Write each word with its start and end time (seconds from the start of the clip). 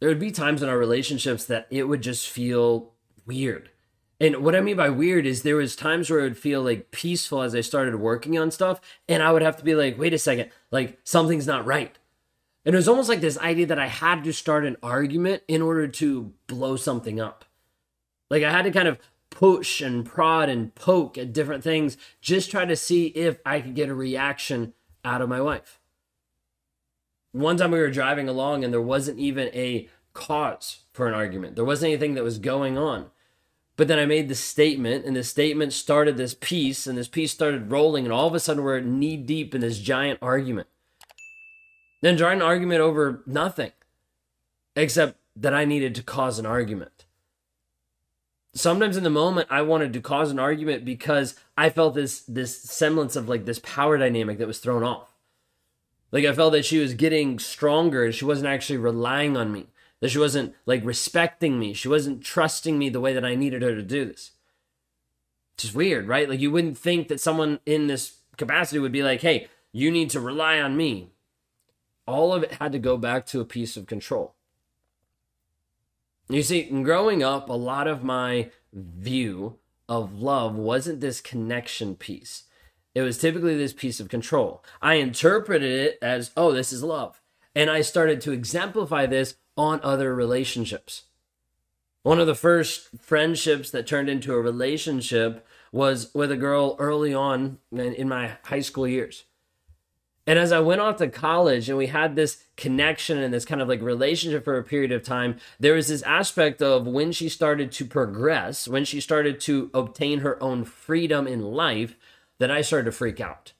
there 0.00 0.08
would 0.08 0.18
be 0.18 0.32
times 0.32 0.62
in 0.62 0.68
our 0.68 0.78
relationships 0.78 1.44
that 1.44 1.66
it 1.70 1.84
would 1.84 2.02
just 2.02 2.28
feel 2.28 2.90
weird. 3.26 3.70
And 4.18 4.38
what 4.38 4.54
I 4.54 4.60
mean 4.60 4.76
by 4.76 4.90
weird 4.90 5.24
is 5.24 5.42
there 5.42 5.56
was 5.56 5.74
times 5.74 6.10
where 6.10 6.20
it 6.20 6.24
would 6.24 6.38
feel 6.38 6.62
like 6.62 6.90
peaceful 6.90 7.40
as 7.40 7.54
I 7.54 7.60
started 7.62 7.96
working 7.96 8.38
on 8.38 8.50
stuff, 8.50 8.80
and 9.08 9.22
I 9.22 9.32
would 9.32 9.42
have 9.42 9.56
to 9.56 9.64
be 9.64 9.74
like, 9.74 9.98
wait 9.98 10.12
a 10.12 10.18
second, 10.18 10.50
like 10.70 10.98
something's 11.04 11.46
not 11.46 11.64
right. 11.64 11.96
And 12.64 12.74
it 12.74 12.78
was 12.78 12.88
almost 12.88 13.08
like 13.08 13.22
this 13.22 13.38
idea 13.38 13.66
that 13.66 13.78
I 13.78 13.86
had 13.86 14.24
to 14.24 14.32
start 14.32 14.66
an 14.66 14.76
argument 14.82 15.42
in 15.48 15.62
order 15.62 15.88
to 15.88 16.34
blow 16.46 16.76
something 16.76 17.18
up. 17.18 17.46
Like 18.28 18.42
I 18.42 18.50
had 18.50 18.62
to 18.62 18.70
kind 18.70 18.88
of 18.88 18.98
push 19.30 19.80
and 19.80 20.04
prod 20.04 20.48
and 20.50 20.74
poke 20.74 21.16
at 21.16 21.32
different 21.32 21.64
things, 21.64 21.96
just 22.20 22.50
try 22.50 22.66
to 22.66 22.76
see 22.76 23.06
if 23.06 23.38
I 23.46 23.60
could 23.60 23.74
get 23.74 23.88
a 23.88 23.94
reaction 23.94 24.74
out 25.04 25.22
of 25.22 25.30
my 25.30 25.40
wife. 25.40 25.79
One 27.32 27.56
time 27.56 27.70
we 27.70 27.78
were 27.78 27.90
driving 27.90 28.28
along 28.28 28.64
and 28.64 28.72
there 28.72 28.80
wasn't 28.80 29.18
even 29.18 29.48
a 29.48 29.88
cause 30.12 30.80
for 30.92 31.06
an 31.06 31.14
argument. 31.14 31.56
There 31.56 31.64
wasn't 31.64 31.90
anything 31.90 32.14
that 32.14 32.24
was 32.24 32.38
going 32.38 32.76
on. 32.76 33.10
But 33.76 33.88
then 33.88 33.98
I 33.98 34.04
made 34.04 34.28
the 34.28 34.34
statement, 34.34 35.06
and 35.06 35.16
the 35.16 35.24
statement 35.24 35.72
started 35.72 36.18
this 36.18 36.34
piece, 36.34 36.86
and 36.86 36.98
this 36.98 37.08
piece 37.08 37.32
started 37.32 37.70
rolling, 37.70 38.04
and 38.04 38.12
all 38.12 38.26
of 38.26 38.34
a 38.34 38.40
sudden 38.40 38.62
we're 38.62 38.80
knee 38.80 39.16
deep 39.16 39.54
in 39.54 39.62
this 39.62 39.78
giant 39.78 40.18
argument. 40.20 40.68
Then 42.02 42.18
giant 42.18 42.42
argument 42.42 42.82
over 42.82 43.22
nothing, 43.24 43.72
except 44.76 45.16
that 45.34 45.54
I 45.54 45.64
needed 45.64 45.94
to 45.94 46.02
cause 46.02 46.38
an 46.38 46.44
argument 46.44 47.06
sometimes 48.54 48.96
in 48.96 49.04
the 49.04 49.10
moment 49.10 49.48
I 49.50 49.62
wanted 49.62 49.92
to 49.92 50.00
cause 50.00 50.30
an 50.30 50.38
argument 50.38 50.84
because 50.84 51.34
I 51.56 51.70
felt 51.70 51.94
this 51.94 52.20
this 52.22 52.60
semblance 52.60 53.16
of 53.16 53.28
like 53.28 53.44
this 53.44 53.60
power 53.60 53.98
dynamic 53.98 54.38
that 54.38 54.46
was 54.46 54.58
thrown 54.58 54.82
off. 54.82 55.09
Like 56.12 56.24
I 56.24 56.32
felt 56.32 56.52
that 56.52 56.64
she 56.64 56.78
was 56.78 56.94
getting 56.94 57.38
stronger 57.38 58.04
and 58.04 58.14
she 58.14 58.24
wasn't 58.24 58.48
actually 58.48 58.78
relying 58.78 59.36
on 59.36 59.52
me. 59.52 59.66
That 60.00 60.10
she 60.10 60.18
wasn't 60.18 60.54
like 60.66 60.84
respecting 60.84 61.58
me. 61.58 61.74
She 61.74 61.88
wasn't 61.88 62.24
trusting 62.24 62.78
me 62.78 62.88
the 62.88 63.00
way 63.00 63.12
that 63.12 63.24
I 63.24 63.34
needed 63.34 63.62
her 63.62 63.74
to 63.74 63.82
do 63.82 64.04
this. 64.06 64.32
Just 65.56 65.74
weird, 65.74 66.08
right? 66.08 66.28
Like 66.28 66.40
you 66.40 66.50
wouldn't 66.50 66.78
think 66.78 67.08
that 67.08 67.20
someone 67.20 67.60
in 67.66 67.86
this 67.86 68.18
capacity 68.36 68.78
would 68.78 68.92
be 68.92 69.02
like, 69.02 69.20
"Hey, 69.20 69.48
you 69.72 69.90
need 69.90 70.10
to 70.10 70.20
rely 70.20 70.58
on 70.58 70.76
me." 70.76 71.10
All 72.06 72.32
of 72.32 72.42
it 72.42 72.52
had 72.52 72.72
to 72.72 72.78
go 72.78 72.96
back 72.96 73.26
to 73.26 73.40
a 73.40 73.44
piece 73.44 73.76
of 73.76 73.86
control. 73.86 74.34
You 76.30 76.42
see, 76.42 76.62
growing 76.62 77.22
up, 77.22 77.48
a 77.48 77.54
lot 77.54 77.86
of 77.86 78.02
my 78.02 78.50
view 78.72 79.58
of 79.88 80.20
love 80.20 80.54
wasn't 80.54 81.00
this 81.00 81.20
connection 81.20 81.96
piece. 81.96 82.44
It 82.94 83.02
was 83.02 83.18
typically 83.18 83.56
this 83.56 83.72
piece 83.72 84.00
of 84.00 84.08
control. 84.08 84.64
I 84.82 84.94
interpreted 84.94 85.70
it 85.70 85.98
as, 86.02 86.32
oh, 86.36 86.52
this 86.52 86.72
is 86.72 86.82
love. 86.82 87.20
And 87.54 87.70
I 87.70 87.82
started 87.82 88.20
to 88.22 88.32
exemplify 88.32 89.06
this 89.06 89.36
on 89.56 89.80
other 89.82 90.14
relationships. 90.14 91.04
One 92.02 92.18
of 92.18 92.26
the 92.26 92.34
first 92.34 92.88
friendships 92.98 93.70
that 93.70 93.86
turned 93.86 94.08
into 94.08 94.32
a 94.32 94.40
relationship 94.40 95.46
was 95.70 96.12
with 96.14 96.32
a 96.32 96.36
girl 96.36 96.76
early 96.78 97.12
on 97.12 97.58
in 97.70 98.08
my 98.08 98.36
high 98.44 98.60
school 98.60 98.88
years. 98.88 99.24
And 100.26 100.38
as 100.38 100.52
I 100.52 100.60
went 100.60 100.80
off 100.80 100.96
to 100.96 101.08
college 101.08 101.68
and 101.68 101.76
we 101.76 101.88
had 101.88 102.14
this 102.14 102.44
connection 102.56 103.18
and 103.18 103.34
this 103.34 103.44
kind 103.44 103.60
of 103.60 103.68
like 103.68 103.82
relationship 103.82 104.44
for 104.44 104.56
a 104.56 104.64
period 104.64 104.92
of 104.92 105.02
time, 105.02 105.38
there 105.58 105.74
was 105.74 105.88
this 105.88 106.02
aspect 106.02 106.62
of 106.62 106.86
when 106.86 107.10
she 107.10 107.28
started 107.28 107.72
to 107.72 107.84
progress, 107.84 108.68
when 108.68 108.84
she 108.84 109.00
started 109.00 109.40
to 109.40 109.70
obtain 109.74 110.20
her 110.20 110.40
own 110.42 110.64
freedom 110.64 111.26
in 111.26 111.42
life, 111.42 111.96
that 112.40 112.50
I 112.50 112.62
started 112.62 112.86
to 112.86 112.92
freak 112.92 113.20
out. 113.20 113.52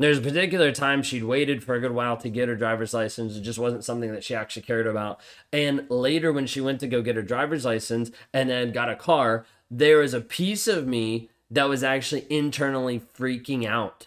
There's 0.00 0.18
a 0.18 0.22
particular 0.22 0.72
time 0.72 1.02
she'd 1.02 1.24
waited 1.24 1.62
for 1.62 1.74
a 1.74 1.80
good 1.80 1.92
while 1.92 2.16
to 2.18 2.28
get 2.28 2.48
her 2.48 2.56
driver's 2.56 2.94
license. 2.94 3.36
It 3.36 3.42
just 3.42 3.58
wasn't 3.58 3.84
something 3.84 4.12
that 4.12 4.24
she 4.24 4.34
actually 4.34 4.62
cared 4.62 4.86
about. 4.86 5.20
And 5.52 5.88
later, 5.90 6.32
when 6.32 6.46
she 6.46 6.60
went 6.60 6.80
to 6.80 6.86
go 6.86 7.02
get 7.02 7.16
her 7.16 7.22
driver's 7.22 7.64
license 7.64 8.10
and 8.32 8.48
then 8.48 8.72
got 8.72 8.90
a 8.90 8.96
car, 8.96 9.44
there 9.70 9.98
was 9.98 10.14
a 10.14 10.20
piece 10.20 10.66
of 10.66 10.86
me 10.86 11.28
that 11.50 11.68
was 11.68 11.82
actually 11.82 12.26
internally 12.30 13.00
freaking 13.00 13.66
out 13.66 14.06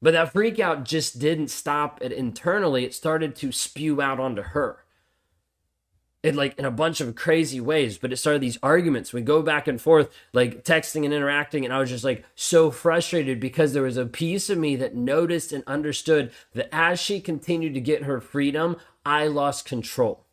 But 0.00 0.12
that 0.12 0.32
freak 0.32 0.60
out 0.60 0.84
just 0.84 1.18
didn't 1.18 1.48
stop 1.48 1.98
it 2.00 2.12
internally. 2.12 2.84
It 2.84 2.94
started 2.94 3.34
to 3.36 3.50
spew 3.50 4.00
out 4.00 4.20
onto 4.20 4.42
her. 4.42 4.84
It 6.22 6.34
like 6.34 6.58
in 6.58 6.64
a 6.64 6.70
bunch 6.70 7.00
of 7.00 7.14
crazy 7.14 7.60
ways, 7.60 7.96
but 7.96 8.12
it 8.12 8.16
started 8.16 8.42
these 8.42 8.58
arguments. 8.62 9.12
We 9.12 9.22
go 9.22 9.40
back 9.40 9.68
and 9.68 9.80
forth, 9.80 10.10
like 10.32 10.64
texting 10.64 11.04
and 11.04 11.14
interacting, 11.14 11.64
and 11.64 11.72
I 11.72 11.78
was 11.78 11.90
just 11.90 12.04
like 12.04 12.24
so 12.34 12.70
frustrated 12.70 13.38
because 13.38 13.72
there 13.72 13.84
was 13.84 13.96
a 13.96 14.06
piece 14.06 14.50
of 14.50 14.58
me 14.58 14.74
that 14.76 14.96
noticed 14.96 15.52
and 15.52 15.62
understood 15.66 16.32
that 16.54 16.68
as 16.72 16.98
she 16.98 17.20
continued 17.20 17.74
to 17.74 17.80
get 17.80 18.02
her 18.02 18.20
freedom, 18.20 18.76
I 19.06 19.28
lost 19.28 19.64
control. 19.64 20.24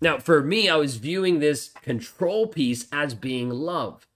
Now, 0.00 0.18
for 0.18 0.42
me, 0.42 0.68
I 0.68 0.76
was 0.76 0.96
viewing 0.96 1.38
this 1.38 1.70
control 1.82 2.46
piece 2.46 2.86
as 2.92 3.14
being 3.14 3.50
love. 3.50 4.06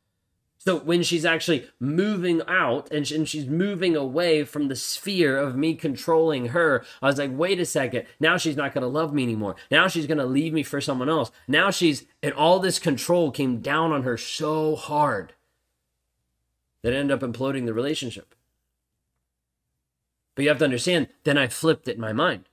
So 0.62 0.78
when 0.78 1.02
she's 1.02 1.24
actually 1.24 1.66
moving 1.80 2.42
out 2.46 2.92
and, 2.92 3.06
she's 3.06 3.46
moving 3.46 3.96
away 3.96 4.44
from 4.44 4.68
the 4.68 4.76
sphere 4.76 5.38
of 5.38 5.56
me 5.56 5.74
controlling 5.74 6.48
her, 6.48 6.84
I 7.00 7.06
was 7.06 7.16
like, 7.16 7.30
wait 7.32 7.58
a 7.58 7.64
second. 7.64 8.04
Now 8.20 8.36
she's 8.36 8.58
not 8.58 8.74
going 8.74 8.82
to 8.82 8.88
love 8.88 9.14
me 9.14 9.22
anymore. 9.22 9.56
Now 9.70 9.88
she's 9.88 10.06
going 10.06 10.18
to 10.18 10.26
leave 10.26 10.52
me 10.52 10.62
for 10.62 10.82
someone 10.82 11.08
else. 11.08 11.30
Now 11.48 11.70
she's, 11.70 12.04
and 12.22 12.34
all 12.34 12.58
this 12.58 12.78
control 12.78 13.30
came 13.30 13.60
down 13.60 13.90
on 13.90 14.02
her 14.02 14.18
so 14.18 14.76
hard 14.76 15.32
that 16.82 16.92
ended 16.92 17.22
up 17.22 17.26
imploding 17.26 17.64
the 17.64 17.72
relationship. 17.72 18.34
But 20.34 20.42
you 20.42 20.50
have 20.50 20.58
to 20.58 20.64
understand, 20.64 21.08
then 21.24 21.38
I 21.38 21.48
flipped 21.48 21.88
it 21.88 21.94
in 21.94 22.02
my 22.02 22.12
mind. 22.12 22.50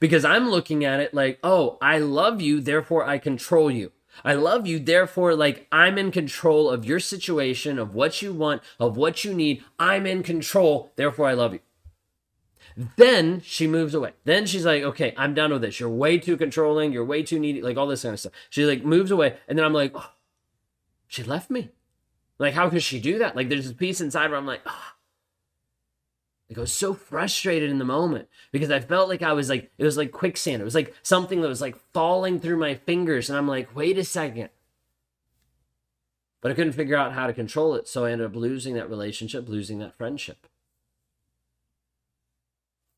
Because 0.00 0.24
I'm 0.24 0.48
looking 0.48 0.82
at 0.82 1.00
it 1.00 1.12
like, 1.12 1.40
oh, 1.44 1.76
I 1.82 1.98
love 1.98 2.40
you, 2.40 2.62
therefore 2.62 3.04
I 3.06 3.18
control 3.18 3.70
you. 3.70 3.92
I 4.24 4.34
love 4.34 4.66
you, 4.66 4.78
therefore, 4.78 5.34
like 5.34 5.66
I'm 5.70 5.98
in 5.98 6.10
control 6.10 6.70
of 6.70 6.84
your 6.84 7.00
situation, 7.00 7.78
of 7.78 7.94
what 7.94 8.22
you 8.22 8.32
want, 8.32 8.62
of 8.78 8.96
what 8.96 9.24
you 9.24 9.34
need. 9.34 9.62
I'm 9.78 10.06
in 10.06 10.22
control, 10.22 10.92
therefore, 10.96 11.28
I 11.28 11.34
love 11.34 11.52
you. 11.52 11.60
Then 12.96 13.40
she 13.40 13.66
moves 13.66 13.94
away. 13.94 14.12
Then 14.24 14.44
she's 14.44 14.66
like, 14.66 14.82
okay, 14.82 15.14
I'm 15.16 15.32
done 15.32 15.50
with 15.50 15.62
this. 15.62 15.80
You're 15.80 15.88
way 15.88 16.18
too 16.18 16.36
controlling. 16.36 16.92
You're 16.92 17.06
way 17.06 17.22
too 17.22 17.38
needy. 17.38 17.62
Like 17.62 17.78
all 17.78 17.86
this 17.86 18.02
kind 18.02 18.12
of 18.12 18.20
stuff. 18.20 18.32
She 18.50 18.66
like 18.66 18.84
moves 18.84 19.10
away. 19.10 19.36
And 19.48 19.58
then 19.58 19.64
I'm 19.64 19.72
like, 19.72 19.92
oh, 19.94 20.10
she 21.06 21.22
left 21.22 21.50
me. 21.50 21.70
Like, 22.38 22.52
how 22.52 22.68
could 22.68 22.82
she 22.82 23.00
do 23.00 23.18
that? 23.18 23.34
Like, 23.34 23.48
there's 23.48 23.70
a 23.70 23.74
piece 23.74 24.02
inside 24.02 24.28
where 24.28 24.38
I'm 24.38 24.46
like, 24.46 24.60
oh, 24.66 24.92
like 26.48 26.58
I 26.58 26.60
was 26.60 26.72
so 26.72 26.94
frustrated 26.94 27.70
in 27.70 27.78
the 27.78 27.84
moment 27.84 28.28
because 28.52 28.70
I 28.70 28.80
felt 28.80 29.08
like 29.08 29.22
I 29.22 29.32
was 29.32 29.48
like 29.48 29.72
it 29.78 29.84
was 29.84 29.96
like 29.96 30.12
quicksand. 30.12 30.62
It 30.62 30.64
was 30.64 30.74
like 30.74 30.94
something 31.02 31.40
that 31.40 31.48
was 31.48 31.60
like 31.60 31.76
falling 31.92 32.38
through 32.38 32.58
my 32.58 32.74
fingers, 32.74 33.28
and 33.28 33.36
I'm 33.36 33.48
like, 33.48 33.74
wait 33.74 33.98
a 33.98 34.04
second. 34.04 34.50
But 36.40 36.52
I 36.52 36.54
couldn't 36.54 36.74
figure 36.74 36.96
out 36.96 37.12
how 37.12 37.26
to 37.26 37.32
control 37.32 37.74
it, 37.74 37.88
so 37.88 38.04
I 38.04 38.12
ended 38.12 38.28
up 38.28 38.36
losing 38.36 38.74
that 38.74 38.88
relationship, 38.88 39.48
losing 39.48 39.80
that 39.80 39.96
friendship. 39.96 40.46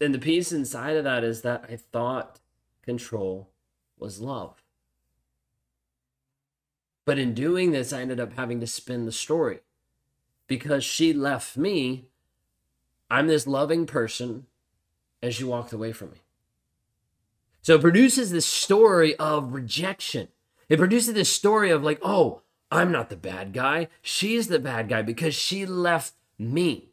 And 0.00 0.14
the 0.14 0.18
piece 0.18 0.52
inside 0.52 0.96
of 0.96 1.04
that 1.04 1.24
is 1.24 1.40
that 1.42 1.64
I 1.68 1.76
thought 1.76 2.40
control 2.82 3.48
was 3.98 4.20
love. 4.20 4.62
But 7.06 7.18
in 7.18 7.32
doing 7.32 7.72
this, 7.72 7.92
I 7.92 8.02
ended 8.02 8.20
up 8.20 8.34
having 8.34 8.60
to 8.60 8.66
spin 8.66 9.06
the 9.06 9.12
story 9.12 9.60
because 10.46 10.84
she 10.84 11.14
left 11.14 11.56
me 11.56 12.07
I'm 13.10 13.26
this 13.26 13.46
loving 13.46 13.87
person, 13.87 14.46
and 15.22 15.32
she 15.32 15.44
walked 15.44 15.72
away 15.72 15.93
from 15.93 16.10
me. 16.10 16.19
So 17.62 17.75
it 17.75 17.81
produces 17.81 18.31
this 18.31 18.46
story 18.46 19.16
of 19.16 19.52
rejection. 19.52 20.28
It 20.69 20.78
produces 20.78 21.14
this 21.14 21.31
story 21.31 21.70
of 21.70 21.82
like, 21.82 21.99
oh, 22.02 22.43
I'm 22.70 22.93
not 22.93 23.10
the 23.10 23.16
bad 23.16 23.52
guy. 23.52 23.88
She's 24.02 24.49
the 24.49 24.58
bad 24.58 24.88
guy 24.88 25.02
because 25.02 25.34
she 25.34 25.64
left 25.64 26.14
me. 26.38 26.90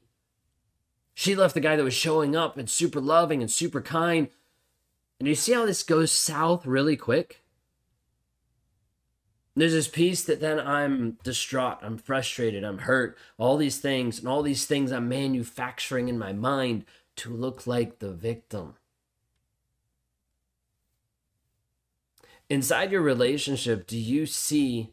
She 1.14 1.36
left 1.36 1.54
the 1.54 1.62
guy 1.62 1.76
that 1.76 1.84
was 1.84 1.94
showing 1.94 2.36
up 2.36 2.58
and 2.58 2.70
super 2.70 3.00
loving 3.00 3.42
and 3.42 3.52
super 3.52 3.82
kind. 3.82 4.30
And 5.20 5.28
you 5.28 5.36
see 5.36 5.54
how 5.54 5.66
this 5.66 5.84
goes 5.84 6.12
south 6.12 6.66
really 6.66 6.98
quick? 6.98 7.42
There's 9.56 9.72
this 9.72 9.88
piece 9.88 10.24
that 10.25 10.42
then 10.42 10.60
I'm 10.60 11.18
distraught, 11.24 11.78
I'm 11.81 11.98
frustrated, 11.98 12.63
I'm 12.63 12.80
hurt, 12.80 13.18
all 13.38 13.56
these 13.56 13.78
things, 13.78 14.19
and 14.19 14.28
all 14.28 14.44
these 14.44 14.66
things 14.66 14.92
I'm 14.92 15.07
manufacturing 15.07 16.10
in 16.10 16.19
my 16.19 16.34
mind 16.34 16.84
to 17.18 17.34
look 17.34 17.66
like 17.66 18.00
the 18.00 18.12
victim. 18.12 18.75
Inside 22.50 22.92
your 22.92 23.02
relationship, 23.02 23.88
do 23.88 23.98
you 23.98 24.25
see 24.25 24.92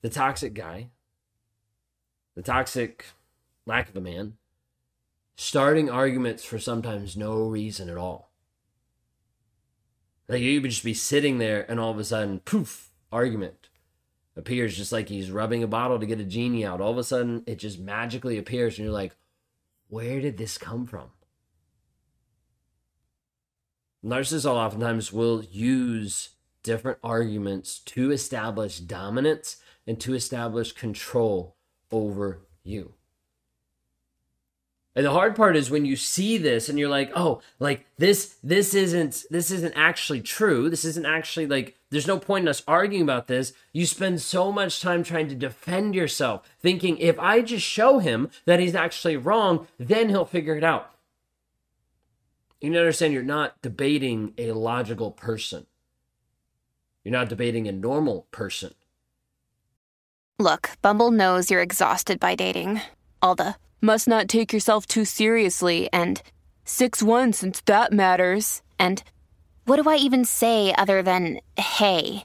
the 0.00 0.08
toxic 0.08 0.54
guy, 0.54 0.88
the 2.34 2.42
toxic 2.42 3.04
lack 3.66 3.90
of 3.90 3.96
a 3.96 4.00
man, 4.00 4.34
starting 5.36 5.90
arguments 5.90 6.42
for 6.42 6.58
sometimes 6.58 7.14
no 7.14 7.42
reason 7.42 7.90
at 7.90 7.98
all? 7.98 8.30
Like 10.28 10.40
you 10.40 10.62
would 10.62 10.70
just 10.70 10.82
be 10.82 10.94
sitting 10.94 11.36
there 11.36 11.70
and 11.70 11.78
all 11.78 11.90
of 11.90 11.98
a 11.98 12.04
sudden, 12.04 12.40
poof, 12.40 12.90
argument 13.12 13.61
appears 14.36 14.76
just 14.76 14.92
like 14.92 15.08
he's 15.08 15.30
rubbing 15.30 15.62
a 15.62 15.66
bottle 15.66 15.98
to 15.98 16.06
get 16.06 16.20
a 16.20 16.24
genie 16.24 16.64
out. 16.64 16.80
All 16.80 16.92
of 16.92 16.98
a 16.98 17.04
sudden, 17.04 17.42
it 17.46 17.56
just 17.56 17.78
magically 17.78 18.38
appears, 18.38 18.78
and 18.78 18.84
you're 18.84 18.94
like, 18.94 19.14
where 19.88 20.20
did 20.20 20.38
this 20.38 20.56
come 20.56 20.86
from? 20.86 21.10
Narcissists 24.04 24.46
oftentimes 24.46 25.12
will 25.12 25.44
use 25.44 26.30
different 26.62 26.98
arguments 27.04 27.78
to 27.78 28.10
establish 28.10 28.78
dominance 28.78 29.58
and 29.86 30.00
to 30.00 30.14
establish 30.14 30.72
control 30.72 31.56
over 31.90 32.40
you. 32.64 32.94
And 34.94 35.06
the 35.06 35.10
hard 35.10 35.34
part 35.34 35.56
is 35.56 35.70
when 35.70 35.84
you 35.84 35.96
see 35.96 36.36
this 36.36 36.68
and 36.68 36.78
you're 36.78 36.88
like, 36.88 37.10
"Oh, 37.14 37.40
like 37.58 37.86
this 37.96 38.36
this 38.42 38.74
isn't 38.74 39.24
this 39.30 39.50
isn't 39.50 39.74
actually 39.74 40.20
true. 40.20 40.68
This 40.68 40.84
isn't 40.84 41.06
actually 41.06 41.46
like 41.46 41.76
there's 41.92 42.08
no 42.08 42.18
point 42.18 42.42
in 42.42 42.48
us 42.48 42.64
arguing 42.66 43.04
about 43.04 43.28
this." 43.28 43.52
You 43.72 43.86
spend 43.86 44.20
so 44.20 44.50
much 44.50 44.80
time 44.80 45.04
trying 45.04 45.28
to 45.28 45.36
defend 45.36 45.94
yourself, 45.94 46.42
thinking 46.60 46.98
if 46.98 47.16
I 47.20 47.42
just 47.42 47.64
show 47.64 48.00
him 48.00 48.30
that 48.46 48.58
he's 48.58 48.74
actually 48.74 49.16
wrong, 49.16 49.68
then 49.78 50.08
he'll 50.08 50.24
figure 50.24 50.56
it 50.56 50.64
out. 50.64 50.90
You 52.60 52.70
need 52.70 52.74
to 52.74 52.80
understand 52.80 53.12
you're 53.12 53.22
not 53.22 53.60
debating 53.62 54.34
a 54.38 54.52
logical 54.52 55.10
person. 55.10 55.66
You're 57.04 57.12
not 57.12 57.28
debating 57.28 57.66
a 57.66 57.72
normal 57.72 58.28
person. 58.30 58.74
Look, 60.38 60.70
Bumble 60.80 61.10
knows 61.10 61.50
you're 61.50 61.62
exhausted 61.62 62.18
by 62.20 62.34
dating. 62.36 62.80
All 63.20 63.34
the 63.34 63.56
must 63.80 64.06
not 64.06 64.28
take 64.28 64.52
yourself 64.52 64.86
too 64.86 65.04
seriously 65.04 65.88
and 65.92 66.22
6 66.64 67.02
1 67.02 67.32
since 67.32 67.60
that 67.62 67.92
matters. 67.92 68.62
And 68.78 69.02
what 69.64 69.82
do 69.82 69.88
I 69.88 69.96
even 69.96 70.24
say 70.24 70.74
other 70.76 71.02
than 71.02 71.40
hey? 71.56 72.24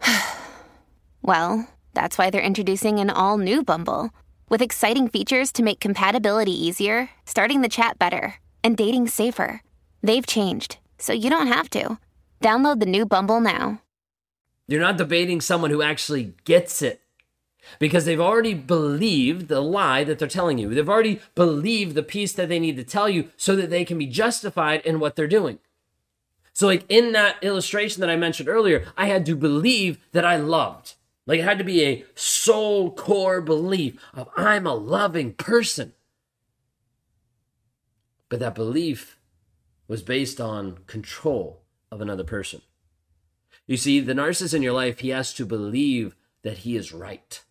well, 1.22 1.68
that's 1.94 2.16
why 2.16 2.30
they're 2.30 2.40
introducing 2.40 2.98
an 2.98 3.10
all 3.10 3.38
new 3.38 3.62
Bumble 3.62 4.10
with 4.48 4.62
exciting 4.62 5.08
features 5.08 5.52
to 5.52 5.62
make 5.62 5.80
compatibility 5.80 6.52
easier, 6.52 7.10
starting 7.26 7.62
the 7.62 7.68
chat 7.68 7.98
better, 7.98 8.36
and 8.64 8.76
dating 8.76 9.08
safer. 9.08 9.62
They've 10.02 10.26
changed, 10.26 10.78
so 10.98 11.12
you 11.12 11.30
don't 11.30 11.46
have 11.46 11.70
to. 11.70 11.98
Download 12.40 12.80
the 12.80 12.86
new 12.86 13.06
Bumble 13.06 13.40
now. 13.40 13.80
You're 14.66 14.80
not 14.80 14.96
debating 14.96 15.40
someone 15.40 15.70
who 15.70 15.82
actually 15.82 16.34
gets 16.44 16.82
it 16.82 17.00
because 17.78 18.04
they've 18.04 18.20
already 18.20 18.54
believed 18.54 19.48
the 19.48 19.60
lie 19.60 20.04
that 20.04 20.18
they're 20.18 20.28
telling 20.28 20.58
you. 20.58 20.74
They've 20.74 20.88
already 20.88 21.20
believed 21.34 21.94
the 21.94 22.02
piece 22.02 22.32
that 22.32 22.48
they 22.48 22.58
need 22.58 22.76
to 22.76 22.84
tell 22.84 23.08
you 23.08 23.30
so 23.36 23.54
that 23.56 23.70
they 23.70 23.84
can 23.84 23.98
be 23.98 24.06
justified 24.06 24.80
in 24.80 25.00
what 25.00 25.16
they're 25.16 25.28
doing. 25.28 25.58
So, 26.52 26.66
like 26.66 26.84
in 26.88 27.12
that 27.12 27.42
illustration 27.42 28.00
that 28.00 28.10
I 28.10 28.16
mentioned 28.16 28.48
earlier, 28.48 28.86
I 28.96 29.06
had 29.06 29.24
to 29.26 29.34
believe 29.34 29.98
that 30.12 30.24
I 30.24 30.36
loved. 30.36 30.94
Like 31.26 31.40
it 31.40 31.44
had 31.44 31.58
to 31.58 31.64
be 31.64 31.82
a 31.84 32.04
soul 32.14 32.92
core 32.92 33.40
belief 33.40 33.96
of 34.12 34.28
I'm 34.36 34.66
a 34.66 34.74
loving 34.74 35.32
person. 35.34 35.92
But 38.28 38.40
that 38.40 38.54
belief 38.54 39.18
was 39.88 40.02
based 40.02 40.40
on 40.40 40.78
control 40.86 41.62
of 41.90 42.00
another 42.00 42.24
person. 42.24 42.62
You 43.66 43.76
see, 43.76 44.00
the 44.00 44.14
narcissist 44.14 44.54
in 44.54 44.62
your 44.62 44.72
life, 44.72 45.00
he 45.00 45.10
has 45.10 45.32
to 45.34 45.46
believe 45.46 46.16
that 46.42 46.58
he 46.58 46.76
is 46.76 46.92
right. 46.92 47.42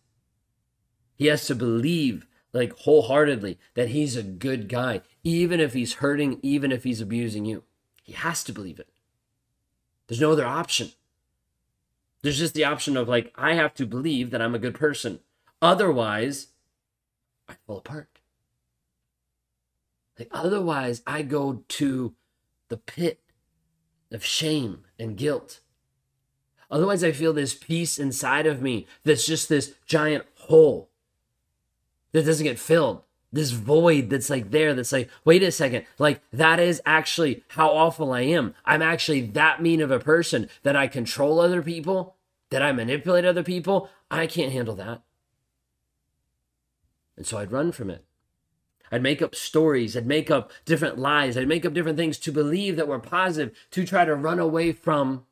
He 1.14 1.26
has 1.26 1.46
to 1.46 1.54
believe, 1.54 2.26
like 2.52 2.72
wholeheartedly, 2.78 3.58
that 3.74 3.90
he's 3.90 4.16
a 4.16 4.22
good 4.22 4.68
guy, 4.68 5.02
even 5.22 5.60
if 5.60 5.72
he's 5.72 5.94
hurting, 5.94 6.40
even 6.42 6.72
if 6.72 6.84
he's 6.84 7.00
abusing 7.00 7.44
you. 7.44 7.62
He 8.02 8.12
has 8.12 8.44
to 8.44 8.52
believe 8.52 8.78
it. 8.78 8.88
There's 10.12 10.20
no 10.20 10.32
other 10.32 10.44
option. 10.44 10.90
There's 12.20 12.36
just 12.36 12.52
the 12.52 12.66
option 12.66 12.98
of, 12.98 13.08
like, 13.08 13.32
I 13.34 13.54
have 13.54 13.72
to 13.76 13.86
believe 13.86 14.30
that 14.30 14.42
I'm 14.42 14.54
a 14.54 14.58
good 14.58 14.74
person. 14.74 15.20
Otherwise, 15.62 16.48
I 17.48 17.54
fall 17.66 17.78
apart. 17.78 18.18
Like, 20.18 20.28
otherwise, 20.30 21.00
I 21.06 21.22
go 21.22 21.64
to 21.66 22.14
the 22.68 22.76
pit 22.76 23.20
of 24.10 24.22
shame 24.22 24.84
and 24.98 25.16
guilt. 25.16 25.60
Otherwise, 26.70 27.02
I 27.02 27.12
feel 27.12 27.32
this 27.32 27.54
peace 27.54 27.98
inside 27.98 28.46
of 28.46 28.60
me 28.60 28.86
that's 29.04 29.24
just 29.24 29.48
this 29.48 29.76
giant 29.86 30.26
hole 30.40 30.90
that 32.12 32.26
doesn't 32.26 32.44
get 32.44 32.58
filled. 32.58 33.00
This 33.32 33.50
void 33.50 34.10
that's 34.10 34.28
like 34.28 34.50
there, 34.50 34.74
that's 34.74 34.92
like, 34.92 35.08
wait 35.24 35.42
a 35.42 35.50
second, 35.50 35.86
like 35.98 36.20
that 36.32 36.60
is 36.60 36.82
actually 36.84 37.42
how 37.48 37.70
awful 37.70 38.12
I 38.12 38.20
am. 38.20 38.54
I'm 38.64 38.82
actually 38.82 39.22
that 39.22 39.62
mean 39.62 39.80
of 39.80 39.90
a 39.90 39.98
person 39.98 40.50
that 40.64 40.76
I 40.76 40.86
control 40.86 41.40
other 41.40 41.62
people, 41.62 42.16
that 42.50 42.60
I 42.60 42.72
manipulate 42.72 43.24
other 43.24 43.42
people. 43.42 43.88
I 44.10 44.26
can't 44.26 44.52
handle 44.52 44.74
that. 44.76 45.02
And 47.16 47.26
so 47.26 47.38
I'd 47.38 47.52
run 47.52 47.72
from 47.72 47.88
it. 47.88 48.04
I'd 48.90 49.02
make 49.02 49.22
up 49.22 49.34
stories. 49.34 49.96
I'd 49.96 50.06
make 50.06 50.30
up 50.30 50.52
different 50.66 50.98
lies. 50.98 51.38
I'd 51.38 51.48
make 51.48 51.64
up 51.64 51.72
different 51.72 51.96
things 51.96 52.18
to 52.18 52.32
believe 52.32 52.76
that 52.76 52.88
were 52.88 52.98
positive 52.98 53.56
to 53.70 53.86
try 53.86 54.04
to 54.04 54.14
run 54.14 54.38
away 54.38 54.72
from 54.72 55.24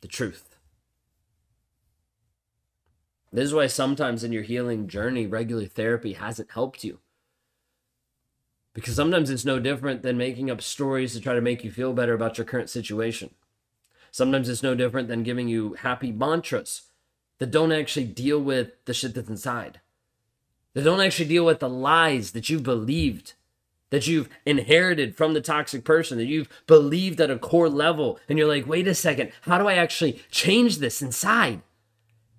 the 0.00 0.08
truth. 0.08 0.56
This 3.32 3.46
is 3.46 3.54
why 3.54 3.66
sometimes 3.66 4.22
in 4.22 4.30
your 4.30 4.44
healing 4.44 4.86
journey, 4.86 5.26
regular 5.26 5.66
therapy 5.66 6.12
hasn't 6.12 6.52
helped 6.52 6.84
you. 6.84 7.00
Because 8.76 8.94
sometimes 8.94 9.30
it's 9.30 9.46
no 9.46 9.58
different 9.58 10.02
than 10.02 10.18
making 10.18 10.50
up 10.50 10.60
stories 10.60 11.14
to 11.14 11.20
try 11.20 11.32
to 11.32 11.40
make 11.40 11.64
you 11.64 11.70
feel 11.70 11.94
better 11.94 12.12
about 12.12 12.36
your 12.36 12.44
current 12.44 12.68
situation. 12.68 13.30
Sometimes 14.10 14.50
it's 14.50 14.62
no 14.62 14.74
different 14.74 15.08
than 15.08 15.22
giving 15.22 15.48
you 15.48 15.72
happy 15.80 16.12
mantras 16.12 16.82
that 17.38 17.50
don't 17.50 17.72
actually 17.72 18.04
deal 18.04 18.38
with 18.38 18.72
the 18.84 18.92
shit 18.92 19.14
that's 19.14 19.30
inside. 19.30 19.80
That 20.74 20.84
don't 20.84 21.00
actually 21.00 21.24
deal 21.24 21.46
with 21.46 21.60
the 21.60 21.70
lies 21.70 22.32
that 22.32 22.50
you've 22.50 22.64
believed, 22.64 23.32
that 23.88 24.06
you've 24.06 24.28
inherited 24.44 25.16
from 25.16 25.32
the 25.32 25.40
toxic 25.40 25.82
person, 25.82 26.18
that 26.18 26.26
you've 26.26 26.50
believed 26.66 27.18
at 27.18 27.30
a 27.30 27.38
core 27.38 27.70
level. 27.70 28.20
And 28.28 28.38
you're 28.38 28.46
like, 28.46 28.66
wait 28.66 28.86
a 28.86 28.94
second, 28.94 29.32
how 29.40 29.56
do 29.56 29.66
I 29.66 29.76
actually 29.76 30.20
change 30.30 30.78
this 30.78 31.00
inside? 31.00 31.62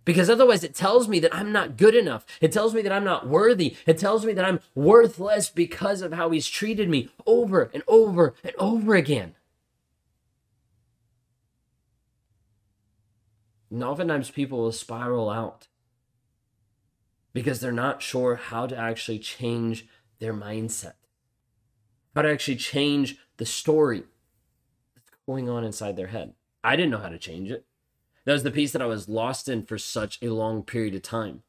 Because 0.08 0.30
otherwise, 0.30 0.64
it 0.64 0.74
tells 0.74 1.10
me 1.10 1.20
that 1.20 1.36
I'm 1.36 1.52
not 1.52 1.76
good 1.76 1.94
enough. 1.94 2.26
It 2.40 2.54
tells 2.54 2.74
me 2.74 2.82
that 2.82 2.94
I'm 2.94 3.04
not 3.04 3.28
worthy. 3.28 3.76
It 3.86 3.98
tells 3.98 4.26
me 4.26 4.32
that 4.32 4.46
I'm 4.46 4.62
worthless 4.74 5.50
because 5.50 6.02
of 6.02 6.14
how 6.14 6.30
he's 6.30 6.48
treated 6.48 6.88
me 6.88 7.10
over 7.26 7.70
and 7.74 7.84
over 7.90 8.34
and 8.42 8.54
over 8.58 8.96
again. 8.96 9.36
And 13.70 13.84
oftentimes, 13.84 14.32
people 14.32 14.60
will 14.60 14.72
spiral 14.72 15.30
out 15.30 15.68
because 17.34 17.60
they're 17.60 17.74
not 17.74 18.02
sure 18.02 18.38
how 18.38 18.66
to 18.66 18.78
actually 18.78 19.20
change 19.20 19.88
their 20.20 20.34
mindset, 20.34 20.94
how 22.16 22.22
to 22.22 22.32
actually 22.32 22.56
change 22.56 23.18
the 23.36 23.46
story 23.46 24.04
that's 24.96 25.10
going 25.26 25.50
on 25.50 25.66
inside 25.66 25.98
their 25.98 26.08
head. 26.08 26.34
I 26.64 26.78
didn't 26.78 26.92
know 26.92 27.00
how 27.00 27.10
to 27.10 27.20
change 27.20 27.52
it. 27.52 27.67
That 28.28 28.34
was 28.34 28.44
the 28.44 28.52
piece 28.52 28.74
that 28.74 28.82
I 28.82 28.88
was 28.88 29.08
lost 29.08 29.48
in 29.48 29.64
for 29.64 29.78
such 29.78 30.22
a 30.22 30.32
long 30.32 30.62
period 30.62 30.94
of 30.94 31.02
time. 31.02 31.44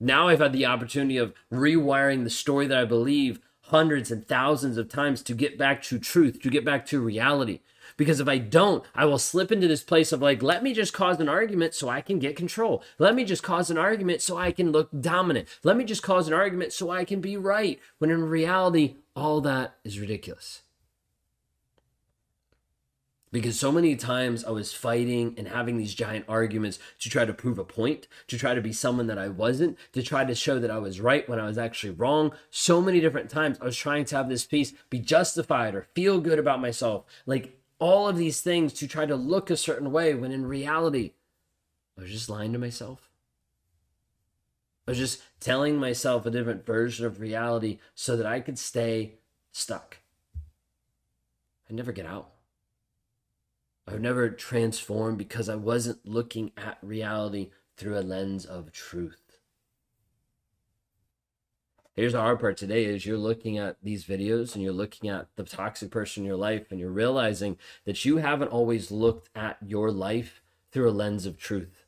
Now 0.00 0.28
I've 0.28 0.38
had 0.38 0.54
the 0.54 0.64
opportunity 0.64 1.18
of 1.18 1.34
rewiring 1.52 2.24
the 2.24 2.30
story 2.30 2.66
that 2.66 2.78
I 2.78 2.86
believe 2.86 3.38
hundreds 3.64 4.10
and 4.10 4.26
thousands 4.26 4.78
of 4.78 4.88
times 4.88 5.20
to 5.24 5.34
get 5.34 5.58
back 5.58 5.82
to 5.82 5.98
truth, 5.98 6.40
to 6.40 6.48
get 6.48 6.64
back 6.64 6.86
to 6.86 7.02
reality. 7.02 7.60
Because 7.98 8.20
if 8.20 8.28
I 8.28 8.38
don't, 8.38 8.86
I 8.94 9.04
will 9.04 9.18
slip 9.18 9.52
into 9.52 9.68
this 9.68 9.82
place 9.82 10.12
of 10.12 10.22
like, 10.22 10.42
let 10.42 10.62
me 10.62 10.72
just 10.72 10.94
cause 10.94 11.20
an 11.20 11.28
argument 11.28 11.74
so 11.74 11.90
I 11.90 12.00
can 12.00 12.18
get 12.18 12.34
control. 12.34 12.82
Let 12.98 13.14
me 13.14 13.24
just 13.24 13.42
cause 13.42 13.68
an 13.70 13.76
argument 13.76 14.22
so 14.22 14.38
I 14.38 14.50
can 14.50 14.72
look 14.72 14.88
dominant. 14.98 15.46
Let 15.62 15.76
me 15.76 15.84
just 15.84 16.02
cause 16.02 16.26
an 16.26 16.32
argument 16.32 16.72
so 16.72 16.88
I 16.90 17.04
can 17.04 17.20
be 17.20 17.36
right. 17.36 17.78
When 17.98 18.08
in 18.08 18.24
reality, 18.30 18.94
all 19.14 19.42
that 19.42 19.74
is 19.84 20.00
ridiculous 20.00 20.62
because 23.38 23.56
so 23.56 23.70
many 23.70 23.94
times 23.94 24.44
I 24.44 24.50
was 24.50 24.72
fighting 24.72 25.36
and 25.38 25.46
having 25.46 25.76
these 25.76 25.94
giant 25.94 26.24
arguments 26.28 26.80
to 26.98 27.08
try 27.08 27.24
to 27.24 27.32
prove 27.32 27.56
a 27.60 27.64
point, 27.64 28.08
to 28.26 28.36
try 28.36 28.52
to 28.52 28.60
be 28.60 28.72
someone 28.72 29.06
that 29.06 29.16
I 29.16 29.28
wasn't, 29.28 29.78
to 29.92 30.02
try 30.02 30.24
to 30.24 30.34
show 30.34 30.58
that 30.58 30.72
I 30.72 30.78
was 30.78 31.00
right 31.00 31.28
when 31.28 31.38
I 31.38 31.46
was 31.46 31.56
actually 31.56 31.92
wrong. 31.92 32.32
So 32.50 32.82
many 32.82 32.98
different 32.98 33.30
times 33.30 33.56
I 33.60 33.64
was 33.64 33.76
trying 33.76 34.06
to 34.06 34.16
have 34.16 34.28
this 34.28 34.44
piece 34.44 34.72
be 34.90 34.98
justified 34.98 35.76
or 35.76 35.86
feel 35.94 36.20
good 36.20 36.40
about 36.40 36.60
myself. 36.60 37.04
Like 37.26 37.60
all 37.78 38.08
of 38.08 38.16
these 38.16 38.40
things 38.40 38.72
to 38.72 38.88
try 38.88 39.06
to 39.06 39.14
look 39.14 39.50
a 39.50 39.56
certain 39.56 39.92
way 39.92 40.14
when 40.14 40.32
in 40.32 40.44
reality, 40.44 41.12
I 41.96 42.00
was 42.00 42.10
just 42.10 42.28
lying 42.28 42.52
to 42.54 42.58
myself. 42.58 43.08
I 44.88 44.90
was 44.90 44.98
just 44.98 45.22
telling 45.38 45.76
myself 45.76 46.26
a 46.26 46.30
different 46.32 46.66
version 46.66 47.06
of 47.06 47.20
reality 47.20 47.78
so 47.94 48.16
that 48.16 48.26
I 48.26 48.40
could 48.40 48.58
stay 48.58 49.18
stuck. 49.52 49.98
I'd 51.70 51.76
never 51.76 51.92
get 51.92 52.04
out. 52.04 52.32
I 53.88 53.92
would 53.92 54.02
never 54.02 54.28
transform 54.28 55.16
because 55.16 55.48
I 55.48 55.54
wasn't 55.54 56.04
looking 56.04 56.52
at 56.58 56.76
reality 56.82 57.50
through 57.78 57.98
a 57.98 58.00
lens 58.00 58.44
of 58.44 58.70
truth. 58.70 59.38
Here's 61.96 62.12
the 62.12 62.20
hard 62.20 62.38
part 62.38 62.58
today 62.58 62.84
is 62.84 63.06
you're 63.06 63.16
looking 63.16 63.56
at 63.56 63.76
these 63.82 64.04
videos 64.04 64.54
and 64.54 64.62
you're 64.62 64.74
looking 64.74 65.08
at 65.08 65.28
the 65.36 65.42
toxic 65.42 65.90
person 65.90 66.22
in 66.22 66.26
your 66.26 66.36
life 66.36 66.70
and 66.70 66.78
you're 66.78 66.90
realizing 66.90 67.56
that 67.86 68.04
you 68.04 68.18
haven't 68.18 68.48
always 68.48 68.90
looked 68.90 69.30
at 69.34 69.56
your 69.66 69.90
life 69.90 70.42
through 70.70 70.90
a 70.90 70.92
lens 70.92 71.24
of 71.24 71.38
truth. 71.38 71.86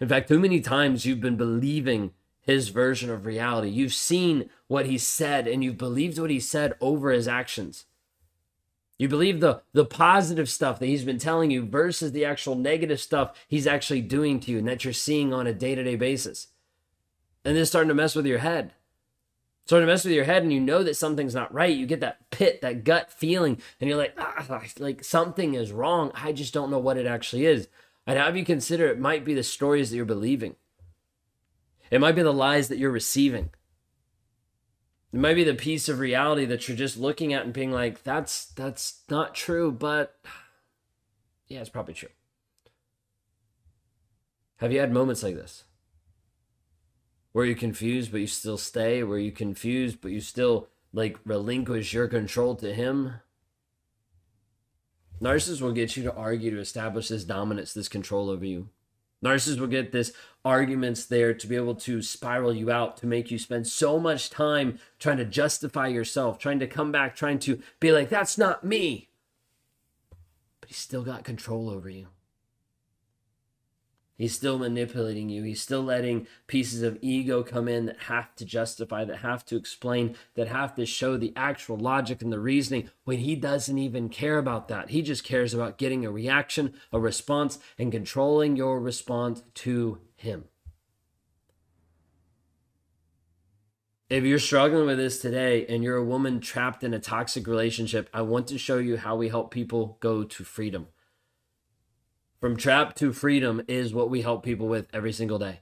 In 0.00 0.08
fact, 0.08 0.28
too 0.28 0.40
many 0.40 0.62
times 0.62 1.04
you've 1.04 1.20
been 1.20 1.36
believing 1.36 2.12
his 2.40 2.70
version 2.70 3.10
of 3.10 3.26
reality. 3.26 3.68
You've 3.68 3.92
seen 3.92 4.48
what 4.66 4.86
he 4.86 4.96
said 4.96 5.46
and 5.46 5.62
you've 5.62 5.78
believed 5.78 6.18
what 6.18 6.30
he 6.30 6.40
said 6.40 6.72
over 6.80 7.10
his 7.10 7.28
actions. 7.28 7.84
You 8.96 9.08
believe 9.08 9.40
the, 9.40 9.62
the 9.72 9.84
positive 9.84 10.48
stuff 10.48 10.78
that 10.78 10.86
he's 10.86 11.04
been 11.04 11.18
telling 11.18 11.50
you 11.50 11.66
versus 11.66 12.12
the 12.12 12.24
actual 12.24 12.54
negative 12.54 13.00
stuff 13.00 13.36
he's 13.48 13.66
actually 13.66 14.02
doing 14.02 14.38
to 14.40 14.52
you 14.52 14.58
and 14.58 14.68
that 14.68 14.84
you're 14.84 14.92
seeing 14.92 15.34
on 15.34 15.46
a 15.46 15.52
day 15.52 15.74
to 15.74 15.82
day 15.82 15.96
basis. 15.96 16.48
And 17.44 17.56
then 17.56 17.66
starting 17.66 17.88
to 17.88 17.94
mess 17.94 18.14
with 18.14 18.26
your 18.26 18.38
head. 18.38 18.72
Starting 19.66 19.86
to 19.86 19.92
mess 19.92 20.04
with 20.04 20.12
your 20.12 20.24
head, 20.24 20.42
and 20.42 20.52
you 20.52 20.60
know 20.60 20.82
that 20.82 20.96
something's 20.96 21.34
not 21.34 21.52
right. 21.52 21.74
You 21.74 21.86
get 21.86 22.00
that 22.00 22.30
pit, 22.30 22.60
that 22.60 22.84
gut 22.84 23.10
feeling, 23.10 23.60
and 23.80 23.88
you're 23.88 23.98
like, 23.98 24.14
ah, 24.18 24.62
like 24.78 25.02
something 25.02 25.54
is 25.54 25.72
wrong. 25.72 26.12
I 26.14 26.32
just 26.32 26.52
don't 26.52 26.70
know 26.70 26.78
what 26.78 26.98
it 26.98 27.06
actually 27.06 27.46
is. 27.46 27.68
I'd 28.06 28.18
have 28.18 28.36
you 28.36 28.44
consider 28.44 28.88
it 28.88 28.98
might 28.98 29.24
be 29.24 29.32
the 29.32 29.42
stories 29.42 29.90
that 29.90 29.96
you're 29.96 30.04
believing. 30.04 30.56
It 31.90 32.00
might 32.00 32.14
be 32.14 32.22
the 32.22 32.32
lies 32.32 32.68
that 32.68 32.76
you're 32.76 32.90
receiving. 32.90 33.50
It 35.14 35.20
might 35.20 35.34
be 35.34 35.44
the 35.44 35.54
piece 35.54 35.88
of 35.88 36.00
reality 36.00 36.44
that 36.46 36.66
you're 36.66 36.76
just 36.76 36.96
looking 36.96 37.32
at 37.32 37.44
and 37.44 37.52
being 37.52 37.70
like, 37.70 38.02
that's 38.02 38.46
that's 38.46 39.02
not 39.08 39.32
true, 39.32 39.70
but 39.70 40.18
yeah, 41.46 41.60
it's 41.60 41.70
probably 41.70 41.94
true. 41.94 42.08
Have 44.56 44.72
you 44.72 44.80
had 44.80 44.90
moments 44.90 45.22
like 45.22 45.36
this? 45.36 45.62
Where 47.30 47.44
you're 47.44 47.54
confused 47.54 48.10
but 48.10 48.22
you 48.22 48.26
still 48.26 48.58
stay, 48.58 49.04
where 49.04 49.18
you're 49.18 49.30
confused 49.30 50.00
but 50.00 50.10
you 50.10 50.20
still 50.20 50.66
like 50.92 51.16
relinquish 51.24 51.92
your 51.92 52.08
control 52.08 52.56
to 52.56 52.74
him? 52.74 53.20
Narcissists 55.22 55.60
will 55.60 55.70
get 55.70 55.96
you 55.96 56.02
to 56.02 56.14
argue 56.14 56.50
to 56.50 56.58
establish 56.58 57.06
this 57.06 57.22
dominance, 57.22 57.72
this 57.72 57.88
control 57.88 58.30
over 58.30 58.44
you. 58.44 58.68
Narcissists 59.24 59.58
will 59.58 59.66
get 59.66 59.90
this 59.90 60.12
arguments 60.44 61.06
there 61.06 61.32
to 61.32 61.46
be 61.46 61.56
able 61.56 61.74
to 61.74 62.02
spiral 62.02 62.52
you 62.52 62.70
out, 62.70 62.98
to 62.98 63.06
make 63.06 63.30
you 63.30 63.38
spend 63.38 63.66
so 63.66 63.98
much 63.98 64.28
time 64.28 64.78
trying 64.98 65.16
to 65.16 65.24
justify 65.24 65.86
yourself, 65.86 66.38
trying 66.38 66.58
to 66.58 66.66
come 66.66 66.92
back, 66.92 67.16
trying 67.16 67.38
to 67.38 67.60
be 67.80 67.90
like, 67.90 68.10
that's 68.10 68.36
not 68.36 68.62
me. 68.62 69.08
But 70.60 70.68
he's 70.68 70.76
still 70.76 71.02
got 71.02 71.24
control 71.24 71.70
over 71.70 71.88
you. 71.88 72.08
He's 74.16 74.34
still 74.34 74.58
manipulating 74.58 75.28
you. 75.28 75.42
He's 75.42 75.60
still 75.60 75.82
letting 75.82 76.28
pieces 76.46 76.82
of 76.82 76.98
ego 77.00 77.42
come 77.42 77.66
in 77.66 77.86
that 77.86 78.02
have 78.02 78.34
to 78.36 78.44
justify, 78.44 79.04
that 79.04 79.18
have 79.18 79.44
to 79.46 79.56
explain, 79.56 80.14
that 80.34 80.46
have 80.46 80.76
to 80.76 80.86
show 80.86 81.16
the 81.16 81.32
actual 81.34 81.76
logic 81.76 82.22
and 82.22 82.32
the 82.32 82.38
reasoning 82.38 82.90
when 83.02 83.18
he 83.18 83.34
doesn't 83.34 83.76
even 83.76 84.08
care 84.08 84.38
about 84.38 84.68
that. 84.68 84.90
He 84.90 85.02
just 85.02 85.24
cares 85.24 85.52
about 85.52 85.78
getting 85.78 86.04
a 86.04 86.12
reaction, 86.12 86.74
a 86.92 87.00
response, 87.00 87.58
and 87.76 87.90
controlling 87.90 88.54
your 88.54 88.80
response 88.80 89.42
to 89.54 89.98
him. 90.14 90.44
If 94.08 94.22
you're 94.22 94.38
struggling 94.38 94.86
with 94.86 94.98
this 94.98 95.20
today 95.20 95.66
and 95.66 95.82
you're 95.82 95.96
a 95.96 96.04
woman 96.04 96.38
trapped 96.38 96.84
in 96.84 96.94
a 96.94 97.00
toxic 97.00 97.48
relationship, 97.48 98.08
I 98.14 98.22
want 98.22 98.46
to 98.48 98.58
show 98.58 98.78
you 98.78 98.96
how 98.96 99.16
we 99.16 99.28
help 99.28 99.50
people 99.50 99.96
go 99.98 100.22
to 100.22 100.44
freedom. 100.44 100.86
From 102.44 102.58
trap 102.58 102.94
to 102.96 103.14
freedom 103.14 103.62
is 103.68 103.94
what 103.94 104.10
we 104.10 104.20
help 104.20 104.42
people 104.42 104.68
with 104.68 104.86
every 104.92 105.14
single 105.14 105.38
day. 105.38 105.60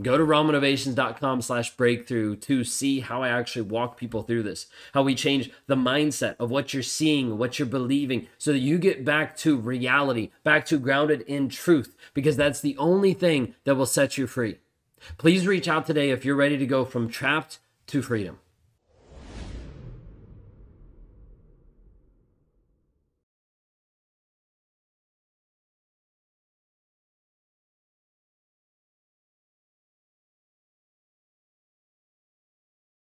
Go 0.00 0.16
to 0.16 0.24
rawmotivations.com 0.24 1.42
slash 1.42 1.76
breakthrough 1.76 2.36
to 2.36 2.64
see 2.64 3.00
how 3.00 3.22
I 3.22 3.28
actually 3.28 3.68
walk 3.68 3.98
people 3.98 4.22
through 4.22 4.44
this, 4.44 4.66
how 4.94 5.02
we 5.02 5.14
change 5.14 5.50
the 5.66 5.76
mindset 5.76 6.36
of 6.40 6.50
what 6.50 6.72
you're 6.72 6.82
seeing, 6.82 7.36
what 7.36 7.58
you're 7.58 7.68
believing, 7.68 8.28
so 8.38 8.52
that 8.52 8.60
you 8.60 8.78
get 8.78 9.04
back 9.04 9.36
to 9.40 9.58
reality, 9.58 10.30
back 10.42 10.64
to 10.68 10.78
grounded 10.78 11.20
in 11.20 11.50
truth, 11.50 11.94
because 12.14 12.38
that's 12.38 12.62
the 12.62 12.78
only 12.78 13.12
thing 13.12 13.54
that 13.64 13.74
will 13.74 13.84
set 13.84 14.16
you 14.16 14.26
free. 14.26 14.60
Please 15.18 15.46
reach 15.46 15.68
out 15.68 15.84
today 15.84 16.08
if 16.08 16.24
you're 16.24 16.34
ready 16.34 16.56
to 16.56 16.64
go 16.64 16.86
from 16.86 17.10
trapped 17.10 17.58
to 17.88 18.00
freedom. 18.00 18.38